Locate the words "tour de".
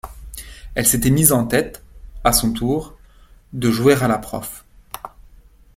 2.53-3.69